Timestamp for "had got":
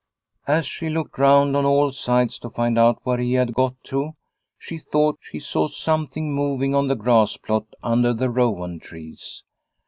3.33-3.75